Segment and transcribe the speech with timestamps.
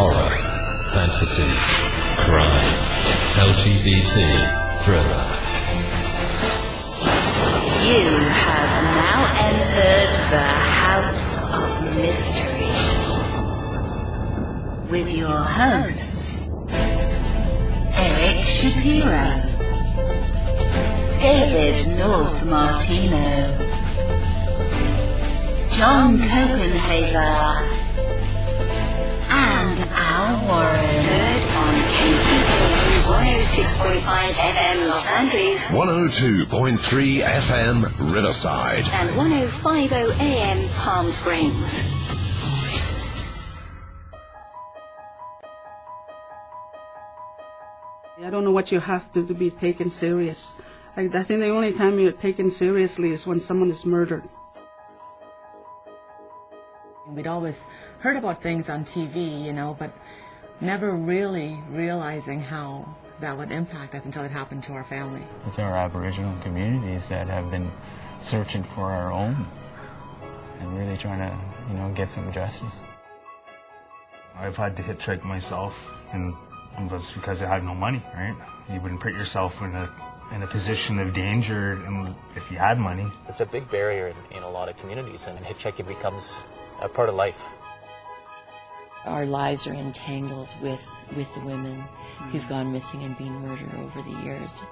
[0.00, 0.30] horror,
[0.94, 1.42] fantasy,
[2.22, 2.68] crime,
[3.50, 4.14] LGBT,
[4.84, 5.24] thriller.
[7.82, 10.46] You have now entered the
[10.86, 12.70] House of Mystery
[14.88, 16.52] with your hosts,
[17.96, 19.30] Eric Shapiro,
[21.18, 23.26] David North Martino,
[25.72, 27.77] John Al
[30.48, 30.80] Warren.
[30.80, 38.88] Heard on KCAA 106.5 FM Los Angeles 102.3 FM Riverside.
[38.96, 41.92] and 105.0 AM Palm Springs.
[48.24, 50.56] I don't know what you have to do to be taken serious.
[50.96, 54.24] I, I think the only time you're taken seriously is when someone is murdered.
[57.06, 57.64] We'd always
[58.00, 59.92] heard about things on TV, you know, but
[60.60, 65.22] never really realizing how that would impact us until it happened to our family.
[65.46, 67.70] It's our Aboriginal communities that have been
[68.18, 69.46] searching for our own
[70.60, 71.36] and really trying to,
[71.68, 72.82] you know, get some justice.
[74.36, 76.34] I've had to hitchhike myself, and
[76.78, 78.36] it was because I had no money, right?
[78.72, 79.90] You wouldn't put yourself in a
[80.34, 84.36] in a position of danger, and if you had money, It's a big barrier in,
[84.36, 86.36] in a lot of communities, and hitchhiking becomes
[86.82, 87.40] a part of life.
[89.04, 90.86] Our lives are entangled with,
[91.16, 91.84] with the women
[92.30, 92.48] who've hmm.
[92.48, 94.64] gone missing and been murdered over the years.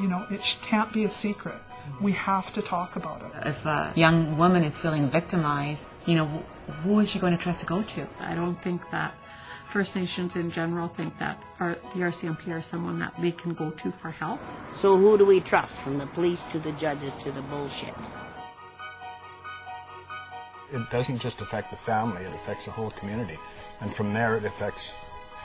[0.00, 1.54] You know, it can't be a secret.
[1.54, 2.04] Hmm.
[2.04, 3.46] We have to talk about it.
[3.46, 6.44] If a young woman is feeling victimized, you know,
[6.82, 8.06] who is she going to trust to go to?
[8.20, 9.14] I don't think that
[9.72, 13.70] First Nations in general think that our, the RCMP are someone that they can go
[13.70, 14.38] to for help.
[14.70, 17.94] So who do we trust, from the police to the judges to the bullshit?
[20.72, 23.38] It doesn't just affect the family, it affects the whole community.
[23.80, 24.96] And from there, it affects,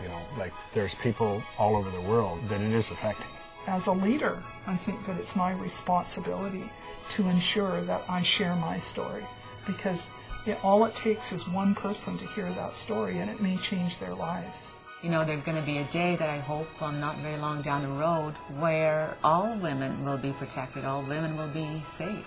[0.01, 3.27] you know, like there's people all over the world that it is affecting.
[3.67, 6.69] As a leader, I think that it's my responsibility
[7.11, 9.25] to ensure that I share my story
[9.65, 10.13] because
[10.45, 13.99] it, all it takes is one person to hear that story and it may change
[13.99, 14.75] their lives.
[15.03, 17.61] You know, there's going to be a day that I hope um, not very long
[17.61, 22.25] down the road where all women will be protected, all women will be safe.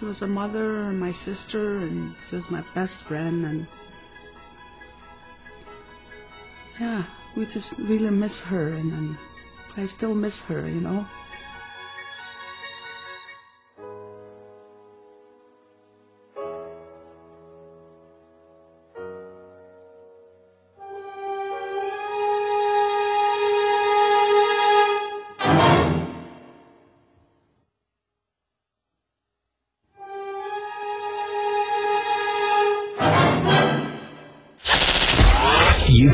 [0.00, 3.66] She was a mother and my sister, and she was my best friend, and
[6.80, 7.04] yeah,
[7.36, 9.16] we just really miss her, and, and
[9.76, 11.06] I still miss her, you know.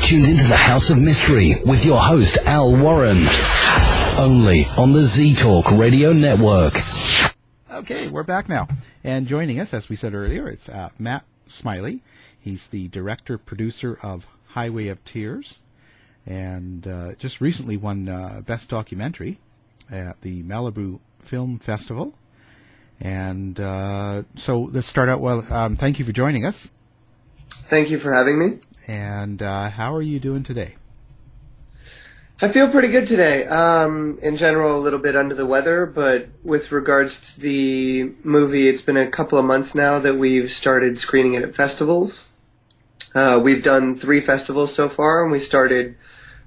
[0.06, 3.24] Tuned into the House of Mystery with your host, Al Warren.
[4.16, 6.74] Only on the Z Talk Radio Network.
[7.72, 8.68] Okay, we're back now.
[9.02, 12.02] And joining us, as we said earlier, it's uh, Matt Smiley.
[12.38, 15.58] He's the director producer of Highway of Tears,
[16.24, 19.40] and uh, just recently won uh, Best Documentary
[19.90, 22.14] at the Malibu Film Festival.
[23.00, 25.18] And uh, so let's start out.
[25.18, 26.70] Well, um, thank you for joining us.
[27.48, 28.60] Thank you for having me.
[28.86, 30.76] And uh, how are you doing today?
[32.40, 33.46] I feel pretty good today.
[33.46, 38.68] Um, in general, a little bit under the weather, but with regards to the movie,
[38.68, 42.28] it's been a couple of months now that we've started screening it at festivals.
[43.14, 45.96] Uh, we've done three festivals so far, and we started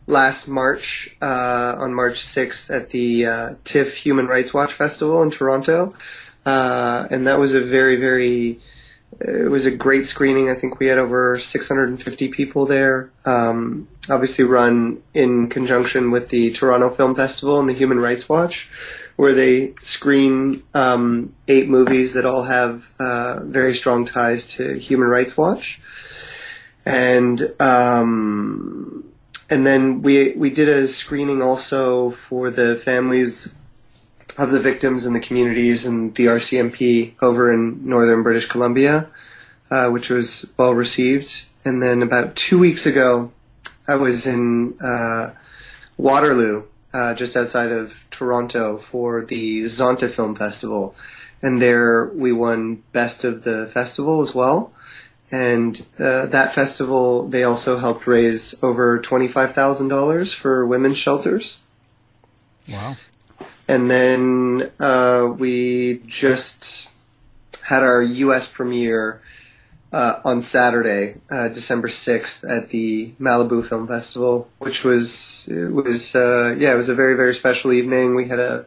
[0.06, 5.32] last March, uh, on March 6th at the uh, TIFF Human Rights Watch Festival in
[5.32, 5.96] Toronto.
[6.46, 8.60] Uh, and that was a very, very,
[9.20, 10.50] it was a great screening.
[10.50, 13.12] I think we had over 650 people there.
[13.26, 18.70] Um, obviously run in conjunction with the Toronto Film Festival and the Human Rights Watch,
[19.18, 25.08] where they screen um, eight movies that all have uh, very strong ties to Human
[25.08, 25.82] Rights Watch.
[26.86, 29.04] And um,
[29.50, 33.54] and then we we did a screening also for the families
[34.40, 39.10] of the victims and the communities and the RCMP over in northern British Columbia,
[39.70, 41.46] uh, which was well received.
[41.66, 43.34] And then about two weeks ago,
[43.86, 45.32] I was in uh,
[45.98, 46.64] Waterloo,
[46.94, 50.96] uh, just outside of Toronto, for the Zonta Film Festival,
[51.42, 54.72] and there we won Best of the Festival as well.
[55.32, 61.60] And uh, that festival, they also helped raise over twenty-five thousand dollars for women's shelters.
[62.68, 62.96] Wow.
[63.69, 66.89] And then uh, we just
[67.62, 68.51] had our U.S.
[68.51, 69.21] premiere
[69.94, 76.56] uh, on Saturday, uh, December sixth, at the Malibu Film Festival, which was was uh,
[76.57, 78.16] yeah, it was a very very special evening.
[78.16, 78.66] We had a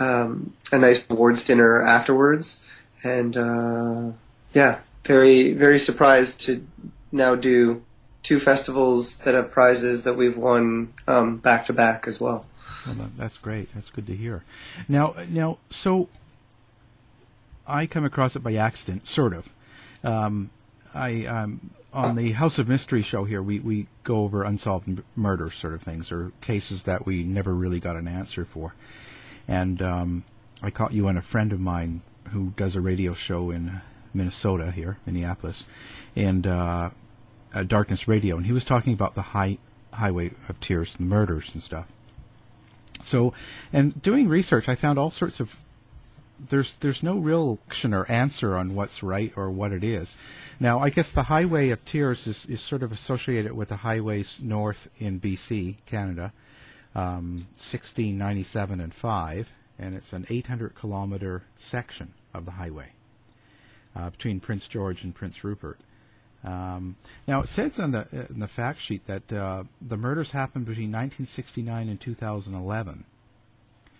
[0.00, 2.64] um, a nice awards dinner afterwards,
[3.04, 4.10] and uh,
[4.52, 6.66] yeah, very very surprised to
[7.12, 7.84] now do
[8.24, 12.46] two festivals that have prizes that we've won back to back as well.
[12.86, 13.72] Well, that's great.
[13.74, 14.42] That's good to hear.
[14.88, 16.08] Now, now, so
[17.66, 19.50] I come across it by accident, sort of.
[20.02, 20.50] Um,
[20.92, 25.50] I um, on the House of Mystery show here, we, we go over unsolved murder
[25.50, 28.74] sort of things or cases that we never really got an answer for.
[29.46, 30.24] And um,
[30.62, 33.80] I caught you and a friend of mine who does a radio show in
[34.12, 35.64] Minnesota here, Minneapolis,
[36.16, 36.90] and uh,
[37.54, 39.58] uh, Darkness Radio, and he was talking about the high
[39.92, 41.86] highway of tears, the murders and stuff.
[43.02, 43.32] So,
[43.72, 45.56] and doing research, I found all sorts of
[46.48, 50.16] there's there's no real action or answer on what's right or what it is.
[50.58, 54.40] Now, I guess the Highway of Tears is, is sort of associated with the highways
[54.40, 56.32] north in BC, Canada,
[56.94, 62.92] um, 1697 and 5, and it's an 800 kilometer section of the highway
[63.96, 65.78] uh, between Prince George and Prince Rupert.
[66.44, 66.96] Um,
[67.26, 70.92] now it says on the in the fact sheet that uh, the murders happened between
[70.92, 73.04] 1969 and 2011.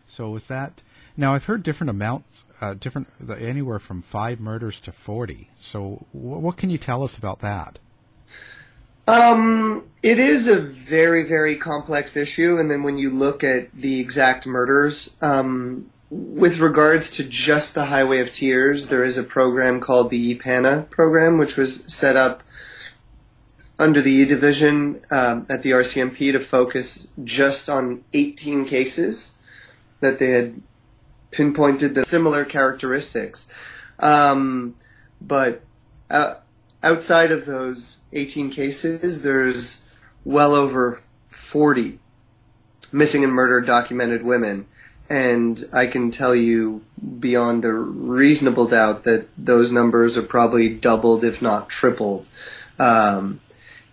[0.06, 0.82] So is that
[1.16, 1.34] now?
[1.34, 5.48] I've heard different amounts, uh, different anywhere from five murders to 40.
[5.58, 7.78] So w- what can you tell us about that?
[9.06, 14.00] Um, it is a very, very complex issue, and then when you look at the
[14.00, 19.80] exact murders, um, with regards to just the Highway of Tears, there is a program
[19.80, 22.44] called the EPANA program, which was set up
[23.80, 29.38] under the E division um, at the RCMP to focus just on 18 cases
[29.98, 30.62] that they had
[31.32, 33.48] pinpointed the similar characteristics.
[33.98, 34.76] Um,
[35.20, 35.62] but
[36.10, 36.34] uh,
[36.84, 39.82] outside of those 18 cases, there's
[40.24, 41.98] well over 40
[42.92, 44.68] missing and murdered documented women.
[45.08, 46.82] And I can tell you
[47.18, 52.26] beyond a reasonable doubt that those numbers are probably doubled, if not tripled,
[52.78, 53.40] um,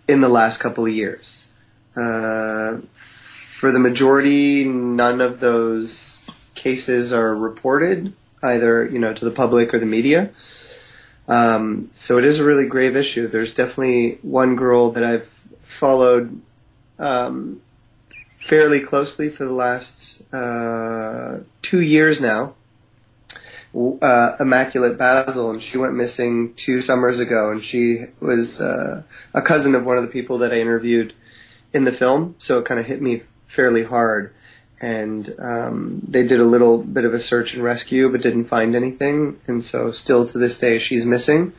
[0.08, 1.50] in the last couple of years.
[1.94, 9.30] Uh, for the majority, none of those cases are reported, either you know to the
[9.30, 10.30] public or the media.
[11.28, 13.28] Um, so it is a really grave issue.
[13.28, 15.28] There's definitely one girl that I've
[15.62, 16.40] followed
[16.98, 17.62] um,
[18.42, 22.54] fairly closely for the last uh, two years now.
[23.74, 29.40] Uh, Immaculate Basil, and she went missing two summers ago, and she was uh, a
[29.40, 31.14] cousin of one of the people that I interviewed
[31.72, 34.34] in the film, so it kind of hit me fairly hard.
[34.78, 38.74] And um, they did a little bit of a search and rescue, but didn't find
[38.74, 41.54] anything, and so still to this day she's missing,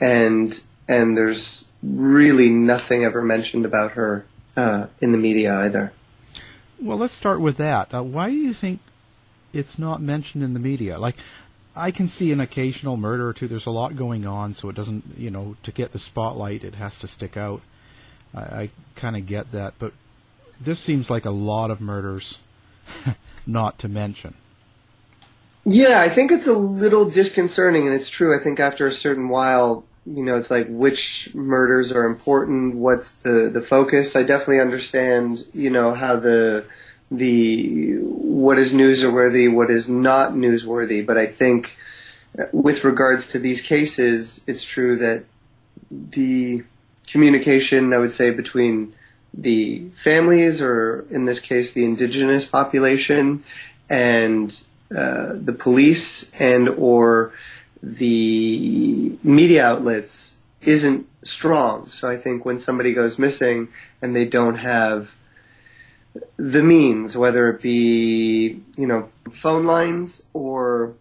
[0.00, 4.24] and and there's really nothing ever mentioned about her
[4.60, 5.92] uh, in the media either.
[6.80, 7.94] Well, let's start with that.
[7.94, 8.80] Uh, why do you think
[9.52, 10.98] it's not mentioned in the media?
[10.98, 11.16] Like,
[11.74, 13.48] I can see an occasional murder or two.
[13.48, 16.74] There's a lot going on, so it doesn't, you know, to get the spotlight, it
[16.74, 17.62] has to stick out.
[18.34, 19.92] I, I kind of get that, but
[20.60, 22.38] this seems like a lot of murders
[23.46, 24.34] not to mention.
[25.64, 28.34] Yeah, I think it's a little disconcerting, and it's true.
[28.34, 33.14] I think after a certain while, you know, it's like which murders are important, what's
[33.16, 34.16] the the focus.
[34.16, 36.64] I definitely understand, you know, how the
[37.10, 41.04] the what is newsworthy, what is not newsworthy.
[41.04, 41.76] But I think,
[42.52, 45.24] with regards to these cases, it's true that
[45.90, 46.64] the
[47.06, 48.94] communication, I would say, between
[49.32, 53.44] the families, or in this case, the indigenous population,
[53.88, 54.60] and
[54.94, 57.32] uh, the police and or
[57.82, 61.86] the media outlets isn't strong.
[61.86, 63.68] So I think when somebody goes missing
[64.02, 65.14] and they don't have
[66.36, 70.94] the means, whether it be you know phone lines or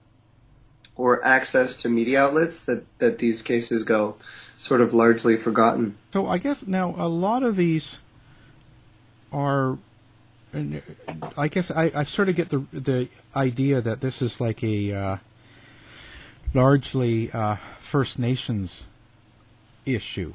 [0.95, 4.15] or access to media outlets, that that these cases go
[4.55, 5.97] sort of largely forgotten.
[6.13, 7.99] So I guess now a lot of these
[9.31, 9.77] are.
[11.37, 14.93] I guess I, I sort of get the the idea that this is like a
[14.93, 15.17] uh,
[16.53, 18.83] largely uh, First Nations
[19.85, 20.33] issue.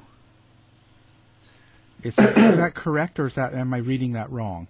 [2.03, 4.69] Is that, is that correct, or is that am I reading that wrong?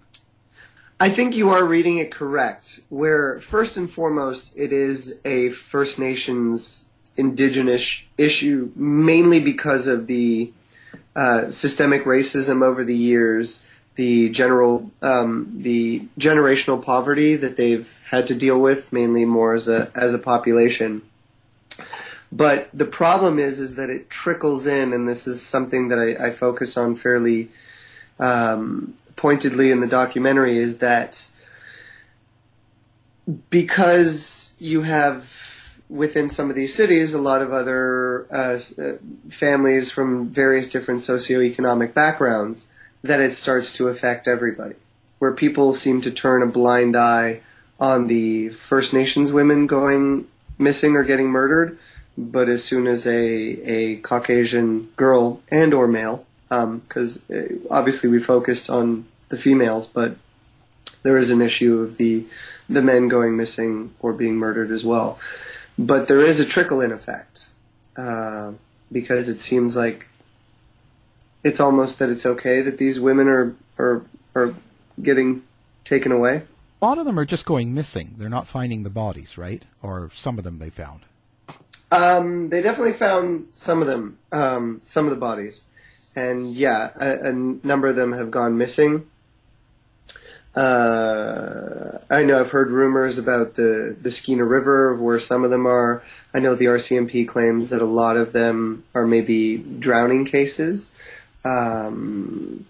[0.99, 2.79] I think you are reading it correct.
[2.87, 6.85] Where first and foremost, it is a First Nations
[7.17, 10.51] indigenous issue, mainly because of the
[11.15, 18.27] uh, systemic racism over the years, the general, um, the generational poverty that they've had
[18.27, 21.01] to deal with, mainly more as a as a population.
[22.31, 26.27] But the problem is, is that it trickles in, and this is something that I,
[26.27, 27.49] I focus on fairly
[28.19, 31.31] um, pointedly in the documentary, is that
[33.49, 35.31] because you have
[35.89, 38.93] within some of these cities a lot of other uh, uh,
[39.29, 42.71] families from various different socioeconomic backgrounds,
[43.03, 44.75] that it starts to affect everybody.
[45.19, 47.41] Where people seem to turn a blind eye
[47.79, 50.27] on the First Nations women going
[50.57, 51.77] missing or getting murdered,
[52.17, 58.19] but as soon as a a Caucasian girl and or male, because um, obviously we
[58.19, 60.17] focused on the females, but
[61.03, 62.25] there is an issue of the
[62.69, 65.19] the men going missing or being murdered as well.
[65.77, 67.47] But there is a trickle in effect
[67.97, 68.53] uh,
[68.91, 70.07] because it seems like
[71.43, 74.55] it's almost that it's okay that these women are are are
[75.01, 75.43] getting
[75.83, 76.43] taken away.
[76.81, 78.15] A lot of them are just going missing.
[78.17, 79.63] They're not finding the bodies, right?
[79.81, 81.01] Or some of them they found.
[81.95, 85.63] Um, they definitely found some of them, um, some of the bodies,
[86.13, 89.07] and yeah, a, a number of them have gone missing.
[90.53, 95.65] Uh, I know I've heard rumors about the the Skeena River, where some of them
[95.65, 96.03] are.
[96.33, 100.91] I know the RCMP claims that a lot of them are maybe drowning cases.
[101.45, 102.65] Um,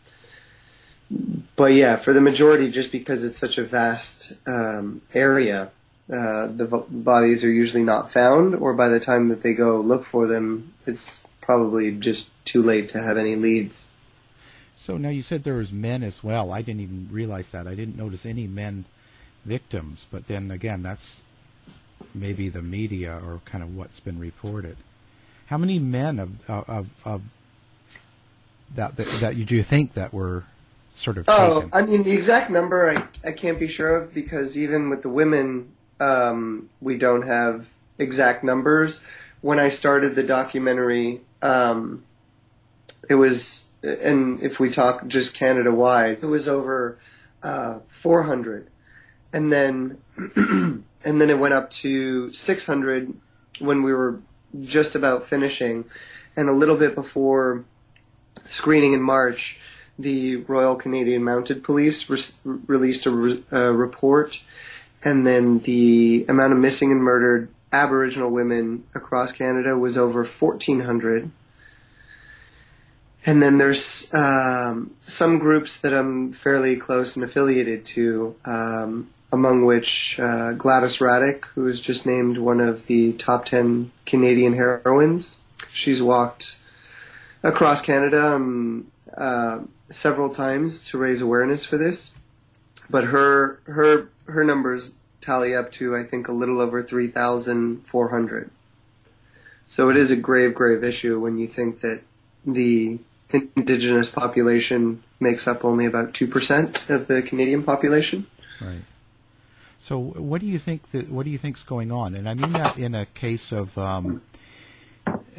[1.56, 5.72] but yeah, for the majority, just because it's such a vast um, area,
[6.12, 9.80] uh, the v- bodies are usually not found, or by the time that they go
[9.80, 13.90] look for them, it's probably just too late to have any leads.
[14.78, 16.52] So now you said there was men as well.
[16.52, 17.68] I didn't even realize that.
[17.68, 18.86] I didn't notice any men
[19.44, 20.06] victims.
[20.12, 21.24] But then again, that's
[22.14, 24.78] maybe the media or kind of what's been reported.
[25.48, 27.22] How many men of of, of
[28.76, 30.44] that, that that you do you think that were
[30.96, 31.70] sort of oh, taken?
[31.74, 35.10] I mean the exact number I I can't be sure of because even with the
[35.10, 39.06] women, um, we don't have exact numbers.
[39.42, 42.04] When I started the documentary, um,
[43.10, 46.98] it was, and if we talk just Canada wide, it was over
[47.44, 48.68] uh, 400,
[49.32, 49.98] and then
[51.06, 53.14] and then it went up to 600
[53.60, 54.20] when we were
[54.62, 55.86] just about finishing,
[56.36, 57.64] and a little bit before
[58.48, 59.60] screening in March,
[59.98, 64.42] the Royal Canadian Mounted Police re- released a, re- a report,
[65.06, 71.30] and then the amount of missing and murdered Aboriginal women across Canada was over 1,400.
[73.28, 79.66] And then there's um, some groups that I'm fairly close and affiliated to, um, among
[79.66, 85.40] which uh, Gladys Radek, who is just named one of the top 10 Canadian heroines.
[85.72, 86.58] She's walked
[87.44, 89.60] across Canada um, uh,
[89.92, 92.14] several times to raise awareness for this,
[92.90, 97.86] but her her her numbers tally up to I think a little over three thousand
[97.88, 98.52] four hundred.
[99.68, 102.02] So it is a grave, grave issue when you think that
[102.46, 103.00] the
[103.32, 108.28] indigenous population makes up only about two percent of the Canadian population.
[108.62, 108.84] Right.
[109.80, 112.16] So what do you think that what do you think's going on?
[112.16, 114.22] And I mean that in a case of um,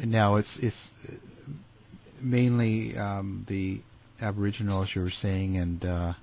[0.03, 0.91] now it's it's
[2.21, 3.81] mainly um, the
[4.21, 6.13] Aboriginal, as you were saying, and uh,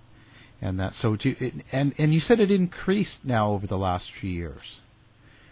[0.64, 0.94] and that.
[0.94, 4.80] So, do, it, and and you said it increased now over the last few years.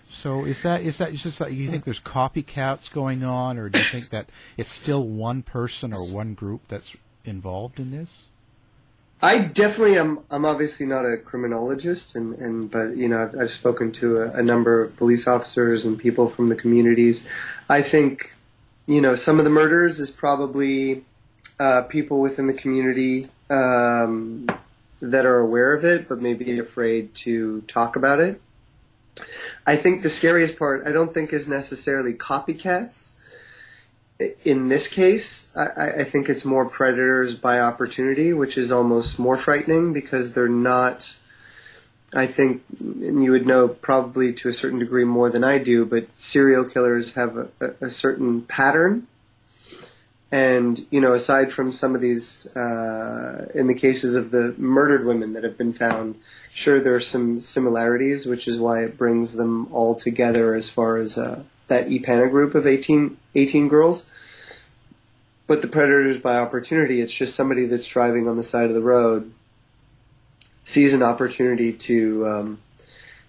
[0.09, 3.79] So is that is that just like you think there's copycats going on, or do
[3.79, 8.25] you think that it's still one person or one group that's involved in this?
[9.23, 10.21] I definitely am.
[10.31, 14.31] I'm obviously not a criminologist, and, and but you know I've, I've spoken to a,
[14.33, 17.27] a number of police officers and people from the communities.
[17.69, 18.35] I think
[18.87, 21.05] you know some of the murders is probably
[21.59, 24.47] uh, people within the community um,
[25.03, 28.41] that are aware of it, but maybe afraid to talk about it.
[29.67, 33.13] I think the scariest part, I don't think is necessarily copycats.
[34.45, 39.37] In this case, I, I think it's more predators by opportunity, which is almost more
[39.37, 41.17] frightening because they're not.
[42.15, 45.87] I think, and you would know probably to a certain degree more than I do,
[45.87, 49.09] but serial killers have a, a certain pattern.
[50.33, 55.05] And, you know, aside from some of these, uh, in the cases of the murdered
[55.05, 56.19] women that have been found,
[56.51, 60.97] sure there are some similarities, which is why it brings them all together as far
[60.97, 64.09] as uh, that EPANA group of 18, 18 girls.
[65.47, 68.81] But the predators by opportunity, it's just somebody that's driving on the side of the
[68.81, 69.35] road,
[70.65, 72.61] sees an opportunity to um,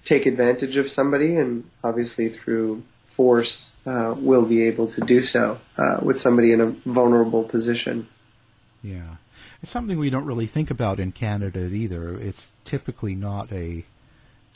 [0.06, 2.84] take advantage of somebody, and obviously through
[3.16, 8.08] force uh, will be able to do so uh, with somebody in a vulnerable position.
[8.82, 9.16] Yeah.
[9.62, 12.20] It's something we don't really think about in Canada either.
[12.20, 13.86] It's typically not a,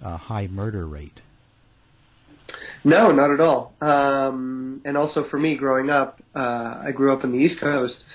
[0.01, 1.21] a high murder rate.
[2.83, 3.73] No, not at all.
[3.81, 8.05] Um, and also for me, growing up, uh, I grew up on the East Coast,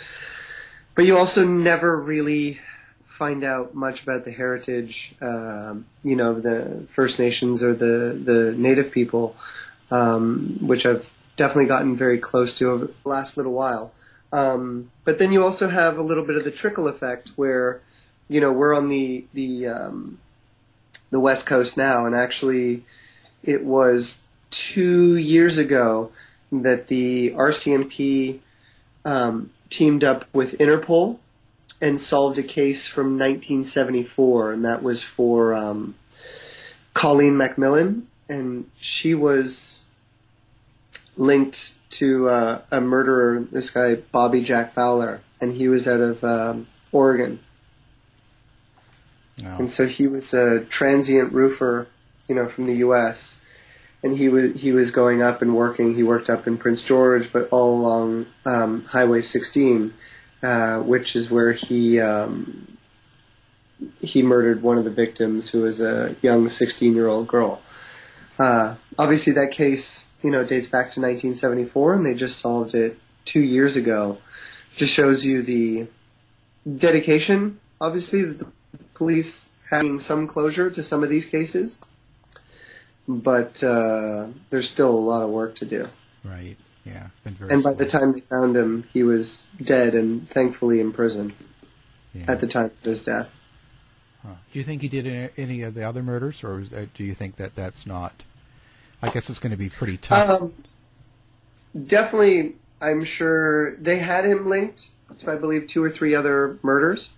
[0.95, 2.61] but you also never really
[3.07, 8.55] find out much about the heritage, um, you know, the First Nations or the the
[8.57, 9.37] Native people,
[9.93, 13.93] um, which I've definitely gotten very close to over the last little while.
[14.33, 17.83] Um, but then you also have a little bit of the trickle effect where,
[18.29, 20.19] you know, we're on the the um,
[21.11, 22.85] the West Coast now, and actually,
[23.43, 26.11] it was two years ago
[26.51, 28.39] that the RCMP
[29.05, 31.19] um, teamed up with Interpol
[31.83, 35.95] and solved a case from 1974, and that was for um,
[36.95, 39.82] Colleen MacMillen, and she was
[41.23, 46.25] linked to uh, a murderer, this guy Bobby Jack Fowler, and he was out of
[46.25, 47.39] um, Oregon.
[49.43, 49.57] No.
[49.57, 51.87] And so he was a transient roofer,
[52.29, 53.41] you know, from the U.S.
[54.03, 55.95] And he was he was going up and working.
[55.95, 59.95] He worked up in Prince George, but all along um, Highway 16,
[60.43, 62.79] uh, which is where he um,
[64.01, 67.63] he murdered one of the victims, who was a young 16 year old girl.
[68.43, 72.99] Uh, obviously, that case you know dates back to 1974, and they just solved it
[73.25, 74.19] two years ago.
[74.75, 75.87] Just shows you the
[76.67, 78.47] dedication, obviously, that the
[78.95, 81.79] police having some closure to some of these cases,
[83.07, 85.89] but uh, there's still a lot of work to do.
[86.25, 86.57] Right.
[86.85, 87.07] Yeah.
[87.07, 87.53] It's been very.
[87.53, 87.85] And by slow.
[87.85, 91.35] the time they found him, he was dead and thankfully in prison
[92.13, 92.25] Yeah.
[92.29, 93.33] at the time of his death.
[94.23, 94.35] Huh.
[94.53, 97.37] Do you think he did any, of the other murders, or that, do you think
[97.37, 98.23] that that's not?
[99.03, 100.31] I guess it's going to be pretty tough.
[100.31, 100.55] Um,
[101.87, 107.11] definitely, I'm sure they had him linked to, I believe, two or three other murders,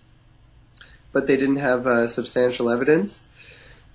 [1.11, 3.27] but they didn't have uh, substantial evidence.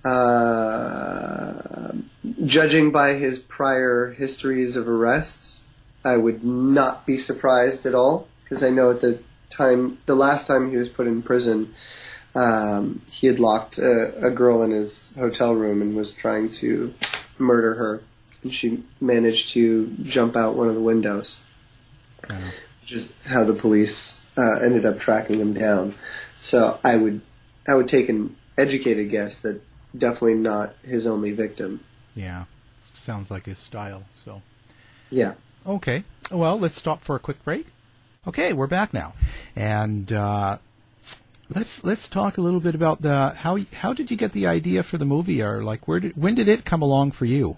[0.04, 1.92] Uh,
[2.44, 5.60] judging by his prior histories of arrests,
[6.04, 10.46] I would not be surprised at all because I know at the time, the last
[10.46, 11.74] time he was put in prison,
[12.34, 16.94] um, he had locked a, a girl in his hotel room and was trying to
[17.40, 18.02] murder her,
[18.42, 21.40] and she managed to jump out one of the windows,
[22.80, 25.94] which is how the police uh, ended up tracking him down.
[26.36, 27.20] So I would,
[27.66, 29.60] I would take an educated guess that
[29.96, 31.80] definitely not his only victim.
[32.14, 32.44] yeah.
[32.94, 34.04] Sounds like his style.
[34.14, 34.42] So.
[35.10, 35.32] Yeah.
[35.66, 36.04] Okay.
[36.30, 37.66] Well, let's stop for a quick break.
[38.26, 39.14] Okay, we're back now,
[39.56, 40.58] and uh,
[41.54, 44.82] let's let's talk a little bit about the how how did you get the idea
[44.82, 47.56] for the movie, or like where did when did it come along for you?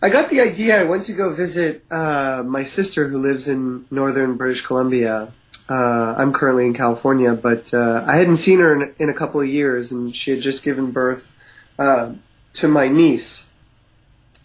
[0.00, 0.80] I got the idea.
[0.80, 5.32] I went to go visit uh, my sister who lives in northern British Columbia.
[5.68, 9.40] Uh, I'm currently in California, but uh, I hadn't seen her in, in a couple
[9.40, 11.30] of years, and she had just given birth
[11.78, 12.12] uh,
[12.54, 13.50] to my niece.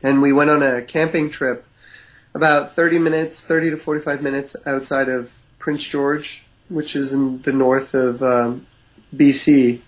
[0.02, 1.66] And we went on a camping trip
[2.34, 7.54] about 30 minutes, 30 to 45 minutes outside of Prince George, which is in the
[7.54, 8.66] north of um,
[9.16, 9.82] BC.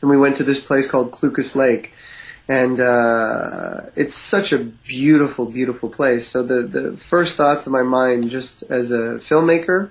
[0.00, 1.92] And we went to this place called Cluculz Lake
[2.50, 6.26] and uh, it's such a beautiful, beautiful place.
[6.26, 9.90] So the the first thoughts of my mind, just as a filmmaker,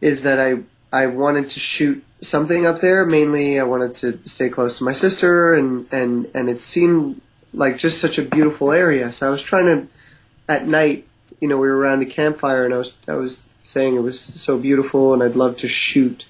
[0.00, 3.04] is that I I wanted to shoot something up there.
[3.04, 7.20] Mainly, I wanted to stay close to my sister, and and and it seemed
[7.52, 9.12] like just such a beautiful area.
[9.12, 9.86] So I was trying to,
[10.48, 11.06] at night,
[11.38, 14.20] you know, we were around a campfire, and I was I was saying it was
[14.20, 16.24] so beautiful, and I'd love to shoot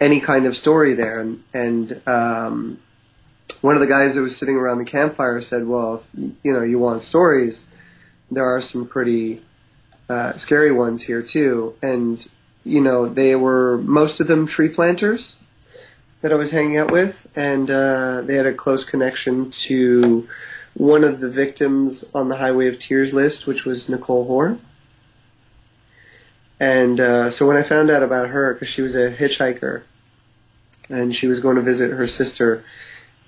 [0.00, 1.20] any kind of story there.
[1.20, 2.80] And and um,
[3.60, 6.62] one of the guys that was sitting around the campfire said, "Well, if, you know,
[6.62, 7.68] you want stories,
[8.30, 9.42] there are some pretty
[10.08, 12.26] uh, scary ones here too." And
[12.64, 15.36] you know, they were most of them tree planters
[16.20, 20.28] that I was hanging out with, and uh, they had a close connection to
[20.74, 24.58] one of the victims on the Highway of Tears list, which was Nicole Hoare.
[26.60, 29.82] And uh, so when I found out about her, because she was a hitchhiker,
[30.90, 32.62] and she was going to visit her sister,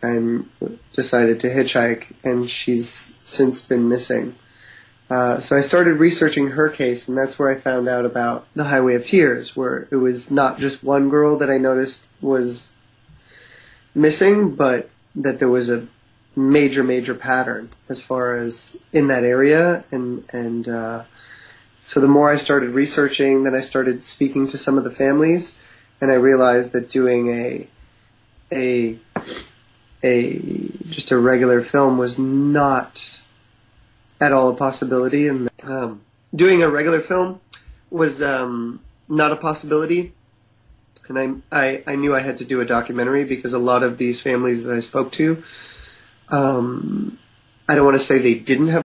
[0.02, 0.50] and
[0.92, 4.34] decided to hitchhike, and she's since been missing.
[5.08, 8.64] Uh, so I started researching her case, and that's where I found out about the
[8.64, 12.72] Highway of Tears, where it was not just one girl that I noticed was
[13.94, 15.86] missing, but that there was a
[16.34, 21.04] major, major pattern as far as in that area, and and uh,
[21.82, 25.58] so the more I started researching, then I started speaking to some of the families,
[26.00, 27.68] and I realized that doing a
[28.52, 28.98] a
[30.04, 30.38] a
[30.88, 33.22] just a regular film was not
[34.20, 37.40] at all a possibility, and um, doing a regular film
[37.90, 40.12] was um, not a possibility.
[41.08, 43.98] And I, I, I knew I had to do a documentary because a lot of
[43.98, 45.42] these families that I spoke to,
[46.28, 47.18] um,
[47.68, 48.84] I don't want to say they didn't have.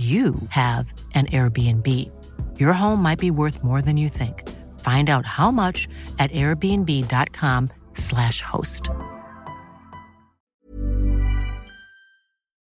[0.00, 1.86] you have an Airbnb.
[2.58, 4.48] Your home might be worth more than you think.
[4.80, 5.86] Find out how much
[6.18, 8.88] at airbnb.com/slash host.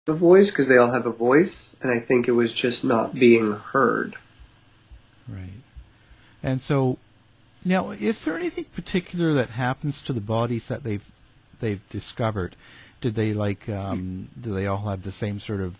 [0.06, 3.14] The voice because they all have a voice, and I think it was just not
[3.14, 4.16] being heard.
[5.26, 5.62] Right.
[6.42, 6.98] And so,
[7.64, 11.04] now, is there anything particular that happens to the bodies that they've
[11.58, 12.54] they've discovered?
[13.00, 13.68] Did they like?
[13.68, 15.74] Um, do they all have the same sort of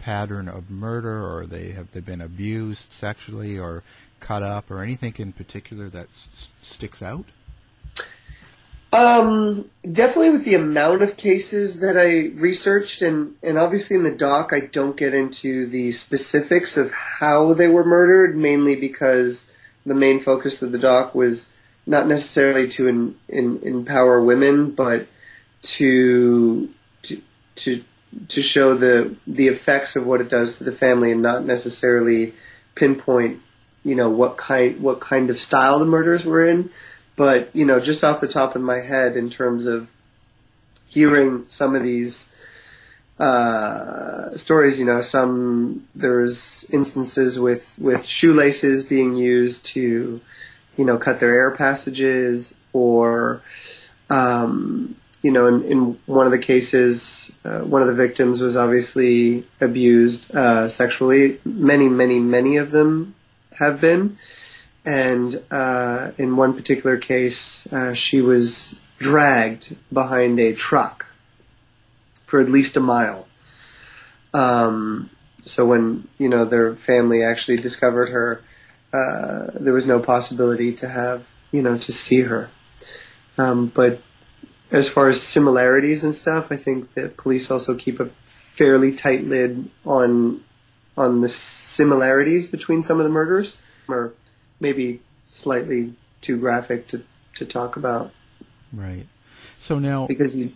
[0.00, 3.82] pattern of murder, or they have they been abused sexually, or
[4.18, 7.26] cut up, or anything in particular that s- sticks out?
[8.92, 14.10] Um, definitely with the amount of cases that I researched, and, and obviously in the
[14.10, 19.50] doc, I don't get into the specifics of how they were murdered, mainly because
[19.86, 21.52] the main focus of the doc was
[21.86, 25.06] not necessarily to in, in, empower women, but
[25.62, 26.68] to
[27.02, 27.22] to
[27.56, 27.84] to
[28.28, 32.34] to show the the effects of what it does to the family, and not necessarily
[32.74, 33.40] pinpoint,
[33.84, 36.70] you know, what kind what kind of style the murders were in.
[37.16, 39.88] But you know, just off the top of my head, in terms of
[40.86, 42.30] hearing some of these
[43.18, 50.20] uh, stories, you know, some there's instances with with shoelaces being used to,
[50.76, 53.42] you know, cut their air passages, or
[54.08, 58.56] um, you know, in, in one of the cases, uh, one of the victims was
[58.56, 61.40] obviously abused uh, sexually.
[61.44, 63.14] Many, many, many of them
[63.52, 64.16] have been.
[64.84, 71.06] And uh, in one particular case, uh, she was dragged behind a truck
[72.24, 73.26] for at least a mile.
[74.32, 75.10] Um,
[75.42, 78.42] so when you know their family actually discovered her,
[78.92, 82.50] uh, there was no possibility to have you know to see her.
[83.36, 84.00] Um, but
[84.70, 89.24] as far as similarities and stuff, I think that police also keep a fairly tight
[89.24, 90.42] lid on
[90.96, 94.12] on the similarities between some of the murders, or
[94.58, 97.02] maybe slightly too graphic to,
[97.36, 98.12] to talk about.
[98.72, 99.06] Right.
[99.58, 100.52] So now, because you,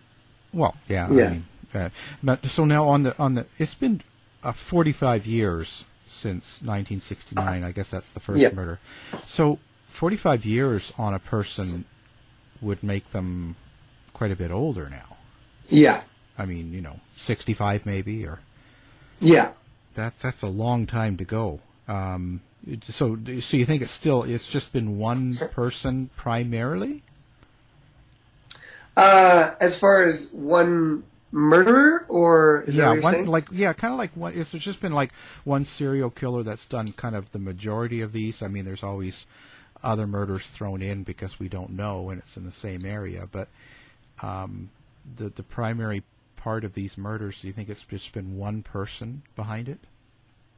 [0.53, 1.25] well, yeah, Yeah.
[1.25, 1.89] I mean, uh,
[2.23, 4.03] but so now on the on the, it's been
[4.43, 7.65] uh, 45 years since 1969.
[7.65, 8.53] I guess that's the first Yeah.
[8.53, 8.79] murder.
[9.25, 11.85] So 45 years on a person
[12.61, 13.57] would make them
[14.15, 15.17] quite a bit older now.
[15.69, 16.03] Yeah.
[16.39, 18.41] I mean, you know, 65 maybe, or
[19.21, 19.53] Yeah.
[19.95, 21.61] that that's a long time to go.
[21.87, 22.41] Um,
[22.83, 27.03] so, so you think it's still it's just been one person primarily?
[28.97, 33.27] Uh, as far as one murderer, or yeah, one saying?
[33.27, 34.33] like yeah, kind of like one.
[34.35, 38.41] It's just been like one serial killer that's done kind of the majority of these.
[38.43, 39.27] I mean, there's always
[39.83, 43.29] other murders thrown in because we don't know and it's in the same area.
[43.31, 43.49] But
[44.23, 44.71] um,
[45.17, 46.03] the the primary
[46.37, 49.81] part of these murders, do you think it's just been one person behind it?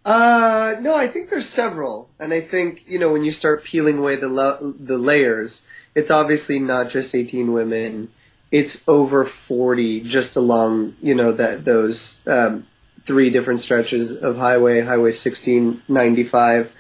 [0.05, 3.99] Uh, no, I think there's several, and I think you know when you start peeling
[3.99, 5.63] away the the layers,
[5.95, 8.11] it's obviously not just 18 women.
[8.53, 12.67] It's over 40 just along you know that those um,
[13.05, 16.73] three different stretches of highway, Highway 1695,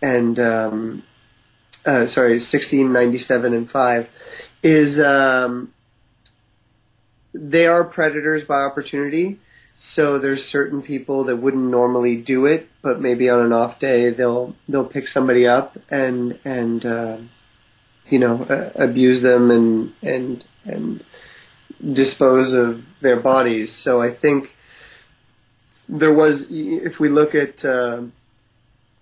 [0.00, 1.02] and um,
[1.84, 4.08] uh, sorry, 1697 and five
[4.62, 5.73] is um,
[7.34, 9.40] they are predators by opportunity.
[9.76, 14.10] So there's certain people that wouldn't normally do it, but maybe on an off day
[14.10, 17.16] they'll they'll pick somebody up and and uh,
[18.08, 21.04] you know uh, abuse them and and and
[21.92, 23.72] dispose of their bodies.
[23.72, 24.56] So I think
[25.88, 28.02] there was if we look at uh,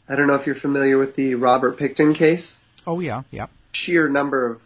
[0.09, 3.47] I don't know if you're familiar with the Robert Pickton case Oh yeah, yeah.
[3.73, 4.61] sheer number of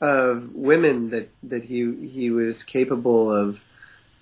[0.00, 3.60] of women that that he he was capable of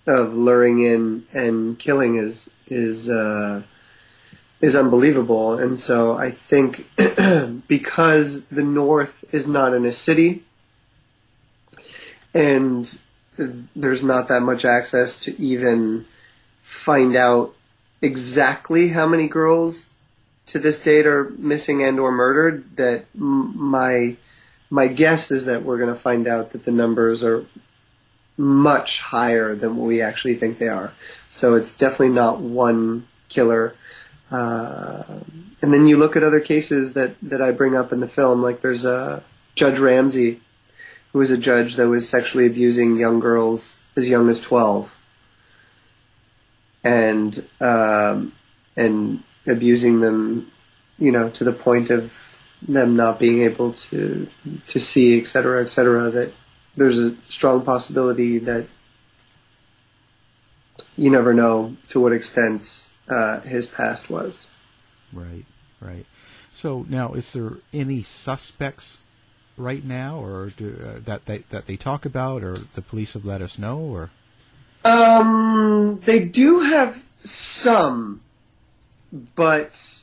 [0.06, 3.62] of luring in and killing is is uh,
[4.60, 5.58] is unbelievable.
[5.58, 6.86] And so I think
[7.68, 10.44] because the North is not in a city
[12.34, 13.00] and
[13.36, 16.06] there's not that much access to even
[16.62, 17.54] find out
[18.02, 19.94] exactly how many girls
[20.46, 24.16] to this date are missing and or murdered that my
[24.76, 27.46] my guess is that we're going to find out that the numbers are
[28.36, 30.92] much higher than what we actually think they are.
[31.30, 33.74] So it's definitely not one killer.
[34.30, 35.02] Uh,
[35.62, 38.42] and then you look at other cases that, that I bring up in the film,
[38.42, 40.42] like there's a Judge Ramsay,
[41.12, 44.94] who was a judge that was sexually abusing young girls as young as 12.
[46.84, 48.34] And, um,
[48.76, 50.52] and abusing them,
[50.98, 52.25] you know, to the point of
[52.68, 54.28] them not being able to,
[54.66, 56.32] to see, et cetera, et cetera, that
[56.76, 58.66] there's a strong possibility that
[60.96, 64.48] you never know to what extent uh, his past was.
[65.12, 65.46] Right,
[65.80, 66.06] right.
[66.54, 68.98] So now, is there any suspects
[69.56, 73.24] right now, or do, uh, that they that they talk about, or the police have
[73.24, 74.10] let us know, or
[74.84, 78.20] Um, they do have some,
[79.34, 79.95] but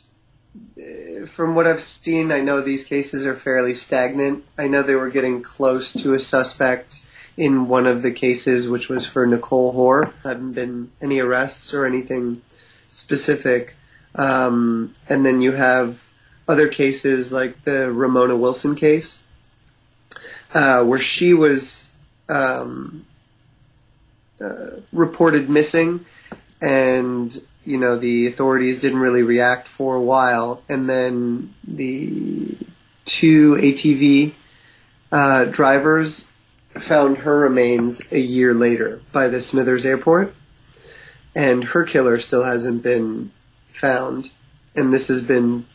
[1.27, 4.43] from what I've seen, I know these cases are fairly stagnant.
[4.57, 7.05] I know they were getting close to a suspect
[7.37, 10.13] in one of the cases, which was for Nicole Hoare.
[10.23, 12.41] Haven't been any arrests or anything
[12.87, 13.75] specific.
[14.15, 15.99] Um, and then you have
[16.47, 19.23] other cases like the Ramona Wilson case,
[20.53, 21.91] uh, where she was
[22.29, 23.05] um,
[24.39, 26.05] uh, reported missing,
[26.61, 32.57] and you know the authorities didn't really react for a while, and then the
[33.05, 34.33] two ATV
[35.11, 36.27] uh, drivers
[36.75, 40.35] found her remains a year later by the Smithers airport,
[41.35, 43.31] and her killer still hasn't been
[43.71, 44.31] found.
[44.75, 45.67] And this has been,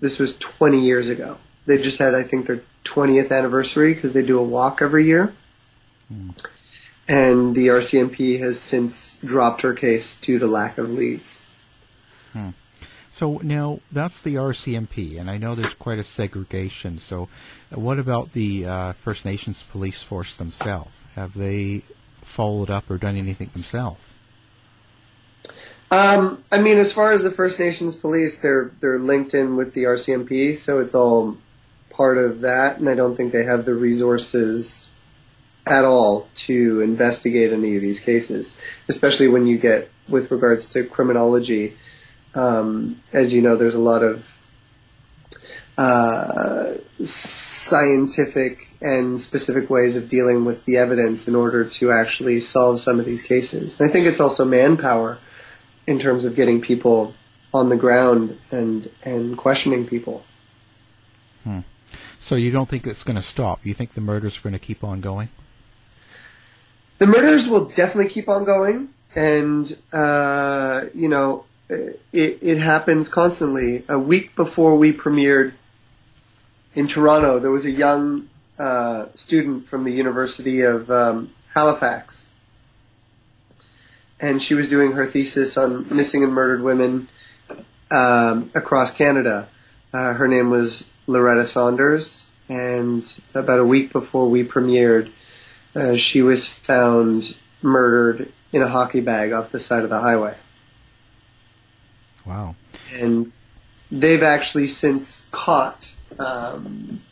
[0.00, 1.36] this was 20 years ago.
[1.66, 5.34] They just had, I think, their 20th anniversary because they do a walk every year.
[7.08, 11.46] And the RCMP has since dropped her case due to lack of leads.
[12.32, 12.50] Hmm.
[13.10, 16.98] So now that's the RCMP, and I know there's quite a segregation.
[16.98, 17.28] So,
[17.74, 20.92] uh, what about the uh, First Nations police force themselves?
[21.16, 21.82] Have they
[22.22, 24.00] followed up or done anything themselves?
[25.90, 29.72] Um, I mean, as far as the First Nations police, they're they're linked in with
[29.72, 31.38] the RCMP, so it's all
[31.90, 32.78] part of that.
[32.78, 34.87] And I don't think they have the resources
[35.70, 38.56] at all to investigate any of these cases,
[38.88, 41.76] especially when you get with regards to criminology.
[42.34, 44.38] Um, as you know, there's a lot of
[45.76, 52.80] uh, scientific and specific ways of dealing with the evidence in order to actually solve
[52.80, 53.80] some of these cases.
[53.80, 55.18] And I think it's also manpower
[55.86, 57.14] in terms of getting people
[57.54, 60.24] on the ground and and questioning people.
[61.44, 61.60] Hmm.
[62.20, 63.60] So you don't think it's going to stop?
[63.64, 65.30] You think the murders are going to keep on going?
[66.98, 73.84] The murders will definitely keep on going, and uh, you know, it, it happens constantly.
[73.88, 75.52] A week before we premiered
[76.74, 82.26] in Toronto, there was a young uh, student from the University of um, Halifax,
[84.18, 87.08] and she was doing her thesis on missing and murdered women
[87.92, 89.48] um, across Canada.
[89.94, 95.12] Uh, her name was Loretta Saunders, and about a week before we premiered,
[95.78, 100.34] uh, she was found murdered in a hockey bag off the side of the highway.
[102.26, 102.56] Wow.
[102.92, 103.32] And
[103.90, 107.02] they've actually since caught um,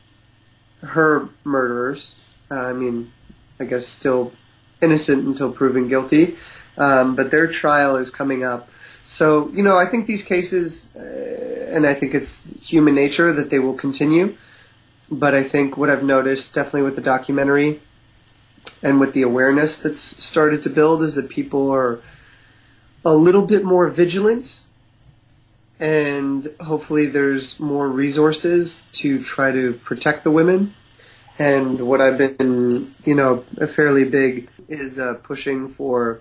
[0.81, 2.15] her murderers.
[2.51, 3.13] Uh, I mean,
[3.61, 4.33] I guess still
[4.83, 6.37] innocent until proven guilty,
[6.77, 8.69] um, but their trial is coming up.
[9.05, 13.51] So, you know, I think these cases, uh, and I think it's human nature that
[13.51, 14.37] they will continue.
[15.09, 17.81] But I think what I've noticed, definitely with the documentary
[18.83, 22.01] and with the awareness that's started to build, is that people are
[23.05, 24.63] a little bit more vigilant.
[25.79, 30.75] And hopefully there's more resources to try to protect the women.
[31.39, 36.21] And what I've been, you know, a fairly big is uh, pushing for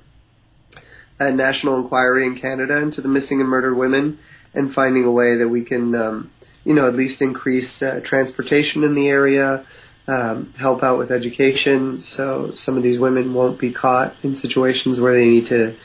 [1.20, 4.20] a national inquiry in Canada into the missing and murdered women
[4.54, 6.32] and finding a way that we can, um,
[6.66, 9.66] you know, at least increase uh, transportation in the area,
[10.08, 15.00] um, help out with education, so some of these women won't be caught in situations
[15.00, 15.76] where they need to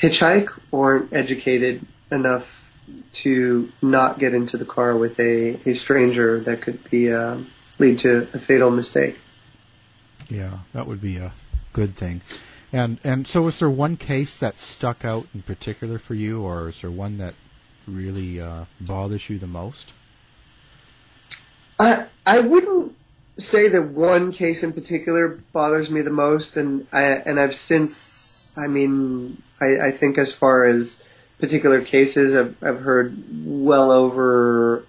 [0.00, 2.70] hitchhike or aren't educated enough
[3.12, 7.38] to not get into the car with a, a stranger that could be uh,
[7.78, 9.18] lead to a fatal mistake.
[10.28, 11.32] Yeah, that would be a
[11.72, 12.22] good thing.
[12.72, 16.68] And and so, was there one case that stuck out in particular for you, or
[16.68, 17.34] is there one that
[17.86, 19.92] really uh, bothers you the most?
[21.80, 22.94] I I wouldn't
[23.40, 28.50] say that one case in particular bothers me the most, and I and I've since
[28.56, 31.02] I mean I, I think as far as
[31.38, 34.84] particular cases, I've I've heard well over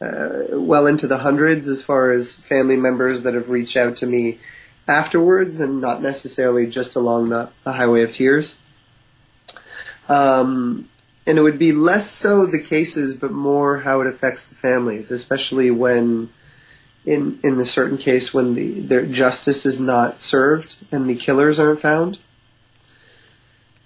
[0.00, 4.06] uh, well into the hundreds as far as family members that have reached out to
[4.06, 4.38] me
[4.86, 8.56] afterwards, and not necessarily just along the, the highway of tears.
[10.08, 10.88] Um,
[11.26, 15.10] and it would be less so the cases, but more how it affects the families,
[15.10, 16.30] especially when,
[17.08, 21.58] in in a certain case, when the their justice is not served and the killers
[21.58, 22.18] aren't found,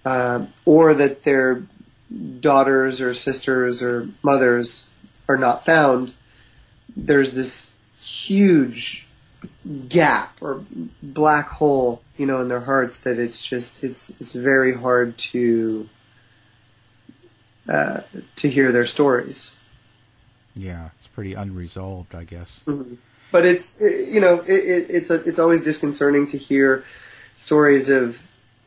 [0.05, 1.63] uh, or that their
[2.41, 4.89] daughters or sisters or mothers
[5.29, 6.13] are not found.
[6.95, 9.07] There's this huge
[9.89, 10.65] gap or
[11.03, 15.89] black hole, you know, in their hearts that it's just it's it's very hard to
[17.69, 18.01] uh,
[18.37, 19.57] to hear their stories.
[20.55, 22.61] Yeah, it's pretty unresolved, I guess.
[22.67, 22.99] Mhm.
[23.33, 26.85] But it's you know it, it, it's a, it's always disconcerting to hear
[27.33, 28.19] stories of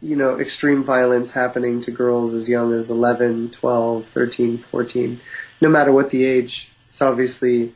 [0.02, 5.22] you know extreme violence happening to girls as young as 11, 12, 13, 14.
[5.62, 7.74] No matter what the age, it's obviously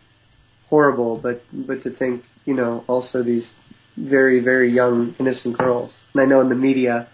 [0.70, 1.16] horrible.
[1.16, 3.56] But but to think you know also these
[3.96, 7.08] very very young innocent girls, and I know in the media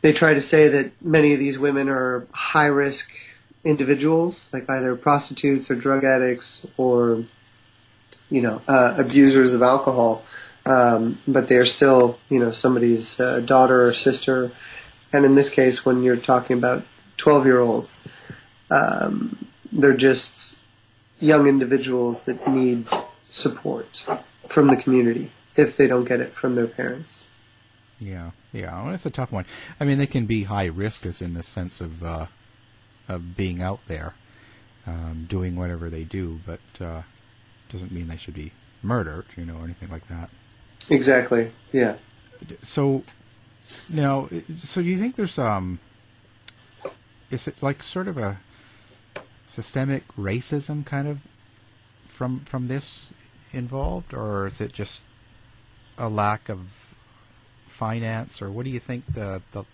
[0.00, 3.10] they try to say that many of these women are high risk
[3.64, 7.24] individuals, like either prostitutes or drug addicts or,
[8.30, 10.24] you know, uh, abusers of alcohol.
[10.66, 14.52] Um, but they're still, you know, somebody's uh, daughter or sister.
[15.12, 16.84] And in this case, when you're talking about
[17.16, 18.04] 12 year olds,
[18.70, 20.58] um, they're just
[21.20, 22.88] young individuals that need
[23.24, 24.04] support.
[24.48, 27.24] from the community if they don't get it from their parents.
[27.98, 29.44] Yeah, yeah, well, it's a tough one.
[29.80, 32.26] I mean, they can be high risk, as in the sense of uh,
[33.08, 34.14] of being out there,
[34.86, 37.02] um, doing whatever they do, but uh,
[37.68, 38.52] doesn't mean they should be
[38.82, 40.30] murdered, you know, or anything like that.
[40.88, 41.52] Exactly.
[41.72, 41.96] Yeah.
[42.62, 43.04] So
[43.88, 44.28] now,
[44.62, 45.80] so do you think there's um,
[47.30, 48.40] is it like sort of a
[49.46, 51.18] systemic racism kind of
[52.06, 53.10] from from this
[53.52, 55.02] involved, or is it just
[55.96, 56.94] a lack of
[57.66, 59.64] finance, or what do you think the the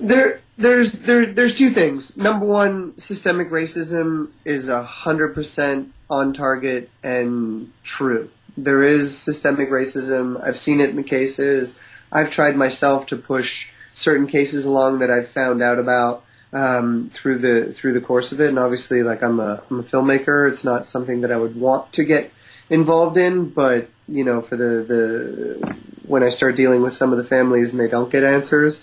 [0.00, 2.16] There, there's there, there's two things.
[2.16, 8.30] Number one, systemic racism is a hundred percent on target and true.
[8.56, 10.42] There is systemic racism.
[10.42, 11.78] I've seen it in the cases.
[12.10, 17.38] I've tried myself to push certain cases along that I've found out about um, through
[17.38, 18.48] the through the course of it.
[18.48, 20.48] And obviously, like I'm a I'm a filmmaker.
[20.48, 22.32] It's not something that I would want to get
[22.68, 27.18] involved in, but you know, for the the when I start dealing with some of
[27.18, 28.82] the families and they don't get answers,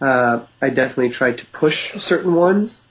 [0.00, 2.82] uh, I definitely try to push certain ones.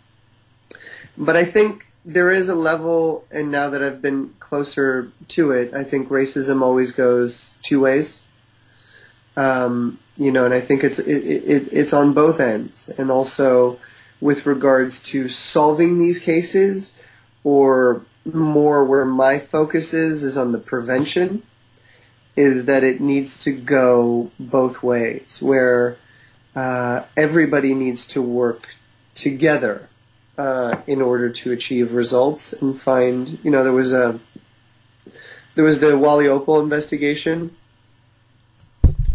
[1.18, 5.74] But I think there is a level, and now that I've been closer to it,
[5.74, 8.22] I think racism always goes two ways.
[9.36, 13.80] Um, you know, and I think it's it, it, it's on both ends, and also
[14.20, 16.93] with regards to solving these cases,
[17.43, 21.43] or more where my focus is is on the prevention,
[22.36, 25.97] is that it needs to go both ways, where
[26.58, 28.76] uh, everybody needs to work
[29.14, 29.89] together
[30.39, 33.38] uh, in order to achieve results and find.
[33.43, 34.20] You know, there was a
[35.53, 37.55] there was the Wally Oppal investigation,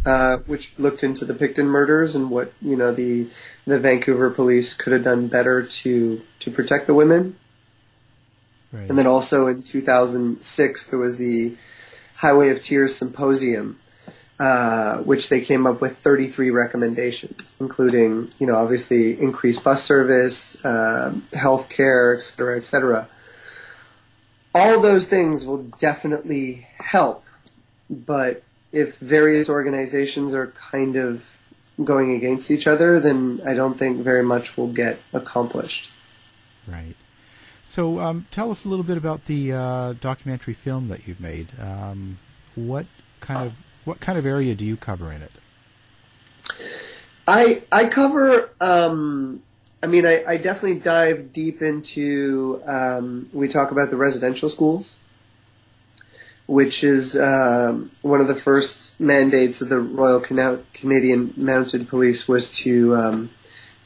[0.06, 3.28] uh, which looked into the Pickton murders and what you know the
[3.66, 7.36] the Vancouver police could have done better to to protect the women.
[8.70, 8.88] Right.
[8.88, 11.56] And then also in 2006 there was the
[12.14, 13.80] Highway of Tears symposium,
[14.38, 20.62] uh, which they came up with 33 recommendations, including you know obviously increased bus service,
[20.64, 23.08] uh, health care, et cetera, et cetera.
[24.54, 27.24] All those things will definitely help,
[27.88, 31.24] but if various organizations are kind of
[31.82, 35.90] going against each other, then I don't think very much will get accomplished.
[36.66, 36.96] Right.
[37.66, 41.48] So, um, tell us a little bit about the uh, documentary film that you've made.
[41.58, 42.18] Um,
[42.54, 42.86] what
[43.20, 43.54] kind of
[43.84, 45.32] what kind of area do you cover in it?
[47.26, 48.50] I I cover.
[48.60, 49.42] Um,
[49.82, 52.62] I mean, I, I definitely dive deep into.
[52.66, 54.96] Um, we talk about the residential schools,
[56.46, 62.28] which is um, one of the first mandates of the Royal Cana- Canadian Mounted Police
[62.28, 63.30] was to um,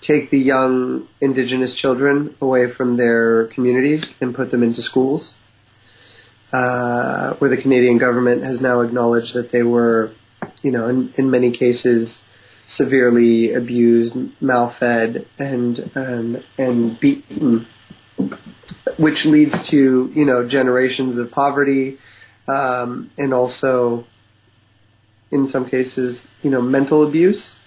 [0.00, 5.36] take the young Indigenous children away from their communities and put them into schools.
[6.52, 10.12] Uh, where the Canadian government has now acknowledged that they were,
[10.62, 12.26] you know, in, in many cases,
[12.60, 17.66] severely abused, malfed, and and and beaten,
[18.96, 21.98] which leads to you know generations of poverty,
[22.48, 24.06] um, and also,
[25.30, 27.58] in some cases, you know, mental abuse.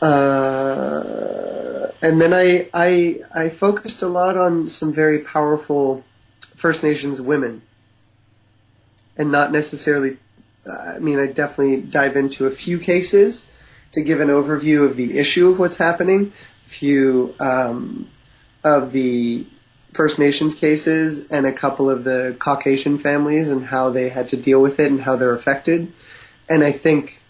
[0.00, 6.04] Uh, and then I, I I focused a lot on some very powerful
[6.56, 7.62] First Nations women,
[9.20, 10.16] and not necessarily.
[10.66, 13.50] I mean, I definitely dive into a few cases
[13.92, 16.32] to give an overview of the issue of what's happening,
[16.66, 18.08] a few um,
[18.64, 19.46] of the
[19.92, 24.38] First Nations cases, and a couple of the Caucasian families and how they had to
[24.38, 25.92] deal with it and how they're affected.
[26.48, 27.20] And I think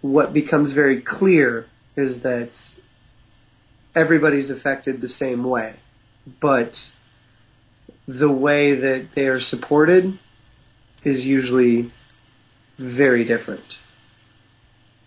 [0.00, 2.74] what becomes very clear is that
[3.94, 5.76] everybody's affected the same way,
[6.40, 6.94] but
[8.08, 10.18] the way that they are supported
[11.04, 11.90] is usually
[12.78, 13.78] very different.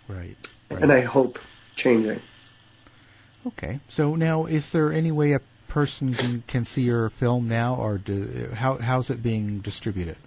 [0.08, 0.38] Right.
[0.70, 1.39] And I hope
[1.76, 2.22] changing.
[3.46, 3.80] Okay.
[3.89, 7.98] So now, is there any way a person can, can see your film now, or
[7.98, 10.18] do, how how's it being distributed?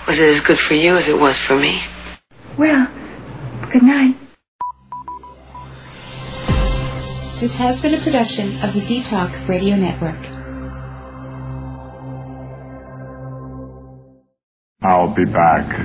[0.07, 1.83] Was it as good for you as it was for me?
[2.57, 2.89] Well,
[3.71, 4.17] good night.
[7.43, 10.15] This has been a production of the Z Talk Radio Network.
[14.81, 15.85] I'll be back.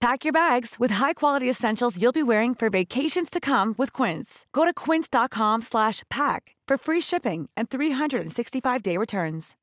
[0.00, 4.46] Pack your bags with high-quality essentials you'll be wearing for vacations to come with Quince.
[4.52, 9.56] Go to quince.com slash pack for free shipping and 365-day returns.